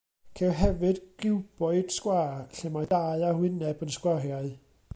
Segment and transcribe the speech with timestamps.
[0.39, 4.51] Ceir hefyd giwboid sgwâr, lle mae dau arwyneb yn sgwariau.